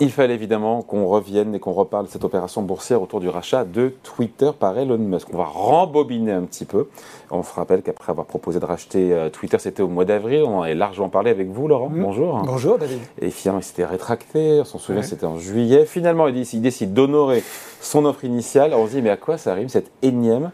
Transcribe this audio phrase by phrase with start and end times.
[0.00, 3.64] Il fallait évidemment qu'on revienne et qu'on reparle de cette opération boursière autour du rachat
[3.64, 5.26] de Twitter par Elon Musk.
[5.32, 6.86] On va rembobiner un petit peu.
[7.32, 10.44] On se rappelle qu'après avoir proposé de racheter euh, Twitter, c'était au mois d'avril.
[10.44, 11.88] On en a largement parlé avec vous, Laurent.
[11.88, 12.02] Mmh.
[12.02, 12.42] Bonjour.
[12.44, 13.00] Bonjour, David.
[13.20, 14.60] Et finalement, il s'était rétracté.
[14.60, 15.84] On s'en souvient, c'était en juillet.
[15.84, 17.42] Finalement, il décide, il décide d'honorer
[17.80, 18.74] son offre initiale.
[18.74, 20.52] On se dit, mais à quoi ça arrive cette énième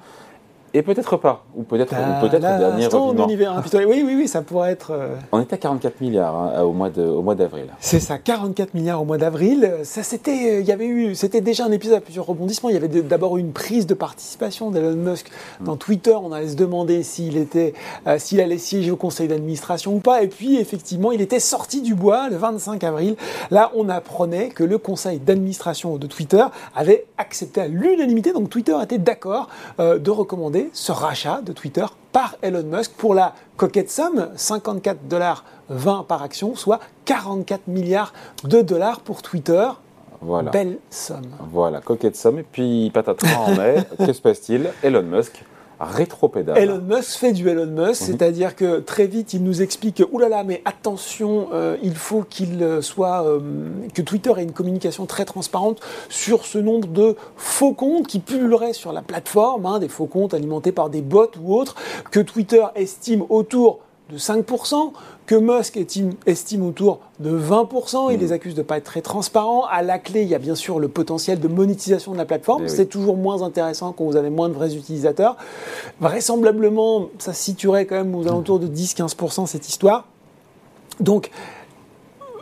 [0.76, 3.24] et peut-être pas, ou peut-être peut le dernier revirement.
[3.24, 4.90] Univers, oui, oui, oui, ça pourrait être.
[4.90, 7.66] Euh, On était à 44 milliards hein, au mois de, au mois d'avril.
[7.78, 9.72] C'est ça, 44 milliards au mois d'avril.
[9.84, 12.70] Ça, c'était, il y avait eu, c'était déjà un épisode à plusieurs rebondissements.
[12.70, 15.30] Il y avait d'abord eu une prise de participation d'Elon Musk
[15.60, 16.16] dans Twitter.
[16.20, 17.74] On allait se demander s'il était,
[18.08, 20.24] euh, s'il allait siéger au conseil d'administration ou pas.
[20.24, 23.14] Et puis, effectivement, il était sorti du bois le 25 avril.
[23.52, 26.44] Là, on apprenait que le conseil d'administration de Twitter
[26.74, 28.32] avait accepté à l'unanimité.
[28.32, 33.14] Donc, Twitter était d'accord euh, de recommander ce rachat de Twitter par Elon Musk pour
[33.14, 38.12] la coquette somme, 54 dollars 20 par action, soit 44 milliards
[38.44, 39.68] de dollars pour Twitter.
[40.20, 40.50] Voilà.
[40.50, 41.26] Belle somme.
[41.50, 42.38] Voilà, coquette somme.
[42.38, 44.70] Et puis, patatras en mai, que se passe-t-il?
[44.82, 45.44] Elon Musk
[45.80, 46.58] rétropédale.
[46.58, 48.06] Elon Musk fait du Elon Musk, mhm.
[48.06, 52.22] c'est-à-dire que très vite il nous explique oulala, là là, mais attention, euh, il faut
[52.22, 53.40] qu'il euh, soit euh,
[53.92, 58.72] que Twitter ait une communication très transparente sur ce nombre de faux comptes qui pulluleraient
[58.72, 61.74] sur la plateforme, hein, des faux comptes alimentés par des bots ou autres,
[62.10, 64.92] que Twitter estime autour de 5%,
[65.26, 65.78] que Musk
[66.26, 68.10] estime, autour de 20%.
[68.10, 68.20] Il mm.
[68.20, 69.64] les accuse de ne pas être très transparents.
[69.64, 72.64] À la clé, il y a bien sûr le potentiel de monétisation de la plateforme.
[72.64, 75.36] Eh C'est toujours moins intéressant quand vous avez moins de vrais utilisateurs.
[76.00, 80.06] Vraisemblablement, ça se situerait quand même aux alentours de 10-15% cette histoire.
[81.00, 81.30] Donc,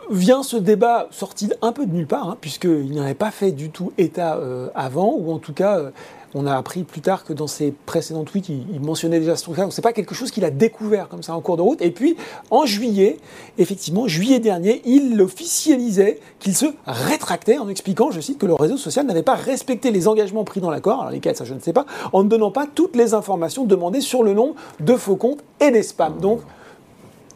[0.09, 3.51] vient ce débat sorti un peu de nulle part, hein, puisqu'il n'y avait pas fait
[3.51, 5.91] du tout état euh, avant, ou en tout cas, euh,
[6.35, 9.63] on a appris plus tard que dans ses précédents tweets, il, mentionnait déjà ce truc-là.
[9.63, 11.81] Donc, c'est pas quelque chose qu'il a découvert comme ça en cours de route.
[11.81, 12.15] Et puis,
[12.49, 13.17] en juillet,
[13.57, 18.77] effectivement, juillet dernier, il officialisait qu'il se rétractait en expliquant, je cite, que le réseau
[18.77, 21.73] social n'avait pas respecté les engagements pris dans l'accord, alors lesquels, ça je ne sais
[21.73, 25.43] pas, en ne donnant pas toutes les informations demandées sur le nombre de faux comptes
[25.59, 26.19] et des spams.
[26.19, 26.41] Donc,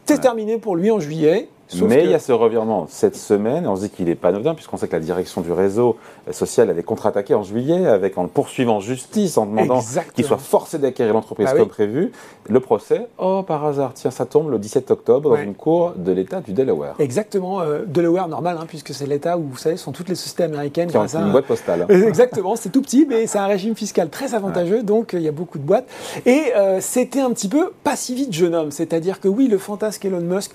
[0.05, 1.49] c'est terminé pour lui en juillet.
[1.75, 4.53] Mais il y a ce revirement cette semaine, on se dit qu'il n'est pas anodin,
[4.53, 5.97] puisqu'on sait que la direction du réseau
[6.31, 9.81] social avait contre-attaqué en juillet, avec, en le poursuivant en justice, en demandant
[10.15, 12.11] qu'il soit forcé d'acquérir l'entreprise ah comme prévu.
[12.49, 16.11] Le procès, oh par hasard, tiens, ça tombe le 17 octobre dans une cour de
[16.11, 16.95] l'État du Delaware.
[16.99, 20.43] Exactement, euh, Delaware normal, hein, puisque c'est l'État où, vous savez, sont toutes les sociétés
[20.43, 20.89] américaines.
[21.07, 21.85] C'est une boîte postale.
[21.89, 25.27] Exactement, c'est tout petit, mais c'est un régime fiscal très avantageux, donc euh, il y
[25.27, 25.87] a beaucoup de boîtes.
[26.25, 29.57] Et euh, c'était un petit peu pas si vite jeune homme, c'est-à-dire que oui, le
[29.57, 30.51] fantasque Elon Musk,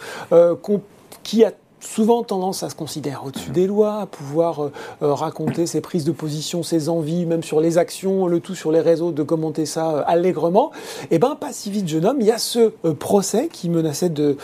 [0.63, 0.81] qu'on
[1.23, 1.53] qui a
[1.83, 4.73] souvent tendance à se considérer au-dessus des lois, à pouvoir euh,
[5.03, 8.73] euh, raconter ses prises de position, ses envies, même sur les actions, le tout sur
[8.73, 10.71] les réseaux, de commenter ça euh, allègrement.
[11.11, 12.19] Eh ben, pas si vite, jeune homme.
[12.21, 14.37] Il y a ce procès qui menaçait de,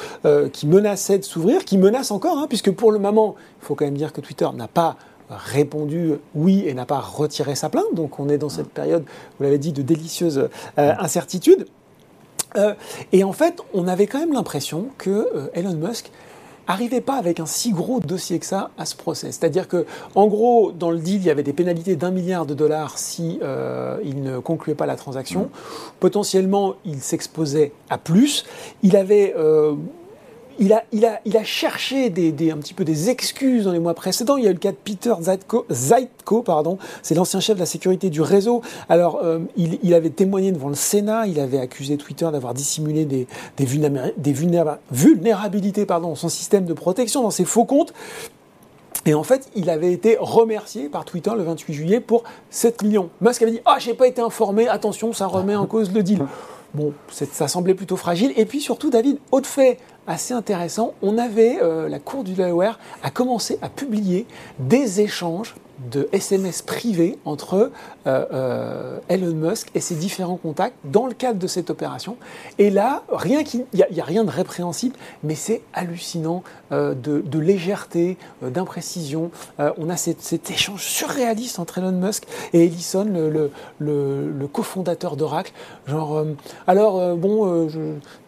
[0.53, 3.85] qui menaçait de s'ouvrir, qui menace encore, hein, puisque pour le moment, il faut quand
[3.85, 4.97] même dire que Twitter n'a pas
[5.31, 7.95] répondu oui et n'a pas retiré sa plainte.
[7.95, 9.05] Donc on est dans cette période,
[9.39, 11.67] vous l'avez dit, de délicieuse incertitude.
[13.13, 16.11] et en fait, on avait quand même l'impression que Elon Musk
[16.69, 19.33] arrivait pas avec un si gros dossier que ça à ce procès.
[19.33, 22.55] C'est-à-dire que, en gros, dans le deal, il y avait des pénalités d'un milliard de
[22.55, 25.45] dollars si euh, il ne concluait pas la transaction.
[25.45, 25.51] Mmh.
[25.99, 28.45] Potentiellement, il s'exposait à plus.
[28.83, 29.75] Il avait euh,
[30.59, 33.79] il a, il a, il a cherché des, un petit peu des excuses dans les
[33.79, 34.37] mois précédents.
[34.37, 35.15] Il y a eu le cas de Peter
[35.71, 38.63] Zaitko, pardon, c'est l'ancien chef de la sécurité du réseau.
[38.89, 43.27] Alors, euh, il, avait témoigné devant le Sénat, il avait accusé Twitter d'avoir dissimulé des,
[44.91, 47.93] vulnérabilités pardon, dans son système de protection, dans ses faux comptes.
[49.07, 53.11] Et en fait, il avait été remercié par Twitter le 28 juillet pour 7 millions.
[53.21, 56.27] Musk avait dit Ah, j'ai pas été informé, attention, ça remet en cause le deal.
[56.75, 58.33] Bon, ça semblait plutôt fragile.
[58.37, 62.81] Et puis surtout, David, autre fait assez intéressant, on avait, euh, la Cour du Delaware
[63.03, 64.27] a commencé à publier
[64.59, 67.71] des échanges de SMS privés entre
[68.07, 72.17] euh, euh, Elon Musk et ses différents contacts dans le cadre de cette opération.
[72.59, 76.43] Et là, rien il n'y a, rien de répréhensible, mais c'est hallucinant
[76.73, 79.31] euh, de, légèreté, d'imprécision.
[79.59, 85.53] on a cet, échange surréaliste entre Elon Musk et Ellison, le, le, cofondateur d'Oracle.
[85.87, 86.25] Genre,
[86.67, 87.69] alors, bon,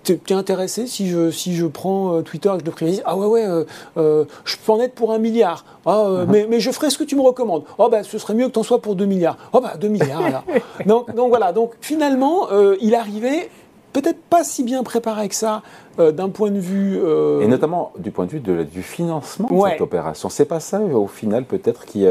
[0.04, 3.02] tu es intéressé si je, si je prends Twitter et que je le privatise?
[3.04, 3.64] Ah ouais, ouais,
[3.96, 5.64] je peux en être pour un milliard.
[5.86, 6.26] Uh-huh.
[6.28, 7.64] mais, mais je ferai ce que tu me recommandes.
[7.78, 9.36] Oh, ben, ce serait mieux que tu en sois pour 2 milliards.
[9.52, 10.44] Oh, ben, 2 milliards, là.
[10.86, 11.52] donc, donc, voilà.
[11.52, 13.48] Donc, finalement, euh, il arrivait
[13.92, 15.62] peut-être pas si bien préparé que ça
[15.98, 17.00] euh, d'un point de vue.
[17.02, 20.28] Euh, Et notamment du point de vue de, du financement de cette opération.
[20.28, 22.06] C'est pas ça, au final, peut-être, qui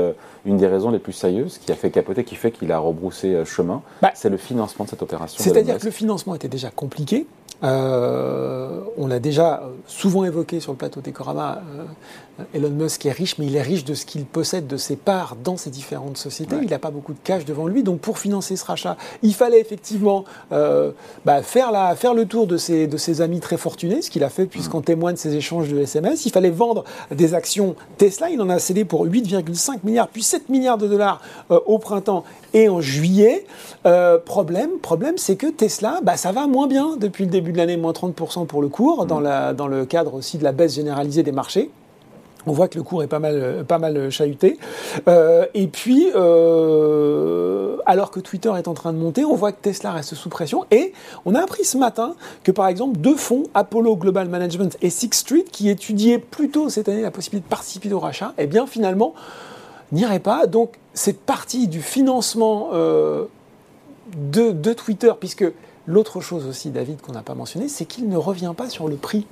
[0.46, 3.44] une des raisons les plus sérieuses qui a fait capoter, qui fait qu'il a rebroussé
[3.46, 3.82] chemin.
[4.02, 5.44] Bah, c'est le financement de cette opération.
[5.44, 7.26] C'est-à-dire que le financement était déjà compliqué.
[7.64, 11.62] Euh, on l'a déjà souvent évoqué sur le plateau d'Ecorama.
[11.78, 14.96] Euh, Elon Musk est riche, mais il est riche de ce qu'il possède, de ses
[14.96, 16.56] parts dans ces différentes sociétés.
[16.62, 17.84] Il n'a pas beaucoup de cash devant lui.
[17.84, 20.24] Donc, pour financer ce rachat, il fallait effectivement
[20.54, 20.92] euh,
[21.26, 24.24] bah, faire, la, faire le tour de ses, de ses amis très fortunés, ce qu'il
[24.24, 26.26] a fait, puisqu'on témoigne de ses échanges de SMS.
[26.26, 28.30] Il fallait vendre des actions Tesla.
[28.30, 32.24] Il en a cédé pour 8,5 milliards, puis 7 milliards de dollars au printemps
[32.54, 33.46] et en juillet.
[34.26, 37.78] problème, problème c'est que Tesla, bah, ça va moins bien depuis le début de l'année,
[37.78, 41.24] moins 30% pour le cours, dans, la, dans le cadre aussi de la baisse généralisée
[41.24, 41.70] des marchés.
[42.46, 44.58] On voit que le cours est pas mal, pas mal chahuté.
[45.08, 49.62] Euh, et puis, euh, alors que Twitter est en train de monter, on voit que
[49.62, 50.66] Tesla reste sous pression.
[50.72, 50.94] Et
[51.26, 55.10] on a appris ce matin que, par exemple, deux fonds, Apollo Global Management et Six
[55.14, 59.14] Street, qui étudiaient plutôt cette année la possibilité de participer au rachat, eh bien, finalement,
[59.92, 60.48] n'iraient pas.
[60.48, 63.26] Donc, c'est partie du financement euh,
[64.16, 65.46] de, de Twitter, puisque
[65.90, 68.96] L'autre chose aussi, David, qu'on n'a pas mentionné, c'est qu'il ne revient pas sur le
[68.96, 69.26] prix.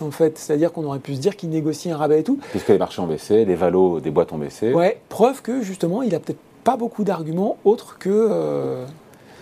[0.00, 2.40] En fait, c'est-à-dire qu'on aurait pu se dire qu'il négocie un rabais et tout.
[2.50, 4.74] Puisque les marchés ont baissé, les valos des boîtes ont baissé.
[4.74, 8.86] Ouais, preuve que justement, il a peut-être pas beaucoup d'arguments autres que euh,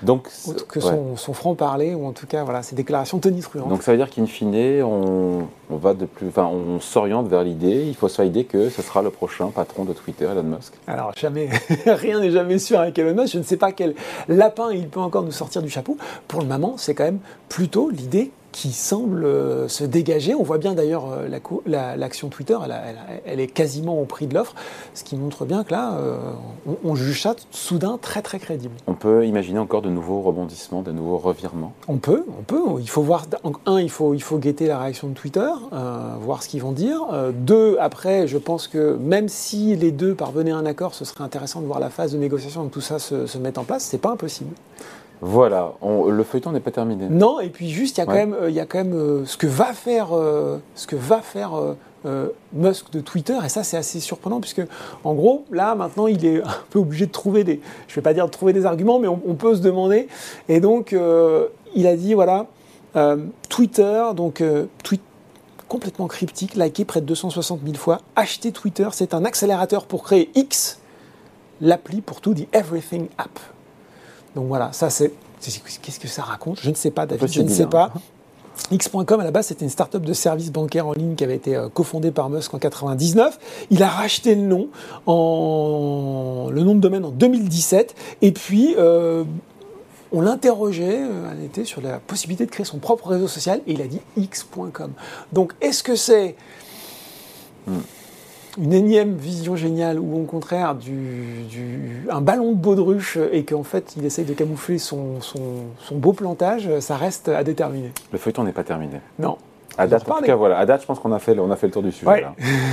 [0.02, 0.28] donc,
[0.68, 3.68] que son, franc-parler, ou en tout cas, voilà, ses déclarations tonitruantes.
[3.68, 7.42] Donc ça veut dire qu'in fine, on, on, va de plus, enfin, on s'oriente vers
[7.42, 10.74] l'idée, il faut se l'idée que ce sera le prochain patron de Twitter, Elon Musk.
[10.86, 11.48] Alors, jamais,
[11.86, 13.34] rien n'est jamais sûr avec Elon Musk.
[13.34, 13.94] Je ne sais pas quel
[14.28, 15.96] lapin il peut encore nous sortir du chapeau.
[16.26, 20.34] Pour le moment, c'est quand même plutôt l'idée qui semble euh, se dégager.
[20.34, 22.56] On voit bien d'ailleurs euh, l'action Twitter,
[23.24, 24.54] elle, est quasiment au prix de l'offre,
[24.94, 26.16] ce qui montre bien que là, euh,
[26.84, 28.74] on, juge ça soudain très très crédible.
[28.86, 32.62] On peut imaginer encore de nouveaux rebondissements, de nouveaux revirements On peut, on peut.
[32.80, 33.26] Il faut voir,
[33.66, 35.50] un, il faut, il faut guetter la réaction de Twitter,
[36.20, 37.00] voir ce qu'ils vont dire.
[37.32, 41.24] deux, après, je pense que même si les deux parvenaient à un accord, ce serait
[41.24, 43.84] intéressant de voir la phase de négociation, de tout ça se, se mettre en place.
[43.84, 44.54] C'est pas impossible.
[45.20, 47.08] Voilà, le feuilleton n'est pas terminé.
[47.08, 48.94] Non, et puis juste, il y a quand même, euh, il y a quand même
[48.94, 51.52] euh, ce que va faire, euh, ce que va faire
[52.52, 54.62] Musk de Twitter, et ça c'est assez surprenant puisque,
[55.04, 58.14] en gros, là maintenant, il est un peu obligé de trouver des, je vais pas
[58.14, 60.08] dire de trouver des arguments, mais on, peut se demander.
[60.48, 60.94] Et donc,
[61.74, 62.46] il a dit voilà,
[63.48, 64.42] Twitter, donc
[64.84, 65.02] tweet
[65.68, 70.30] complètement cryptique, liké près de 260 000 fois, acheter Twitter, c'est un accélérateur pour créer
[70.34, 70.80] X,
[71.60, 73.38] l'appli pour tout, dit Everything App.
[74.34, 75.12] Donc voilà, ça c'est.
[75.40, 76.60] Qu'est-ce que ça raconte?
[76.60, 77.92] Je ne sais pas, David, je ne sais pas.
[78.70, 81.56] X.com, à la base, c'était une start-up de services bancaires en ligne qui avait été
[81.56, 83.38] euh, cofondée par Musk en 99.
[83.70, 84.68] Il a racheté le nom,
[85.06, 87.94] en, le nom de domaine en 2017.
[88.22, 89.22] Et puis, euh,
[90.12, 93.72] on l'interrogeait euh, un été sur la possibilité de créer son propre réseau social et
[93.72, 94.92] il a dit X.com.
[95.32, 96.34] Donc, est-ce que c'est.
[97.66, 97.78] Hmm
[98.60, 103.94] une énième vision géniale ou au contraire du, un ballon de baudruche et qu'en fait
[103.96, 107.92] il essaye de camoufler son, son, beau plantage, ça reste à déterminer.
[108.12, 109.00] Le feuilleton n'est pas terminé.
[109.18, 109.36] Non.
[109.76, 110.58] À date, en tout cas, voilà.
[110.58, 112.26] À date, je pense qu'on a fait, on a fait le tour du sujet.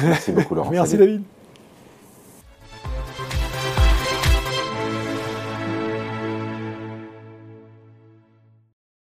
[0.03, 0.69] Merci beaucoup, Laurent.
[0.71, 1.21] Merci, David.